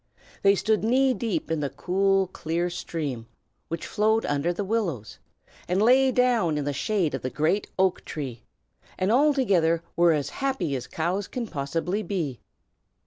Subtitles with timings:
[0.41, 3.27] They stood knee deep in the cool, clear stream
[3.67, 5.19] which flowed under the willows,
[5.67, 8.41] and lay down in the shade of the great oak tree,
[8.97, 12.39] and altogether were as happy as cows can possibly be.